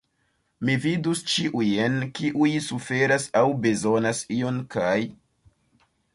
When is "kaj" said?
4.77-4.97